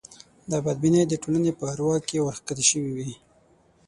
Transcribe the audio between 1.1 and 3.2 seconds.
ټولنې په اروا کې ورکښته شوې وې.